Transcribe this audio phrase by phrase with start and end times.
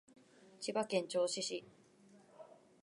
[0.59, 1.63] 千葉県銚子市